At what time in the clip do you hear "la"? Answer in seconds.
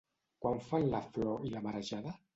0.95-1.03, 1.57-1.65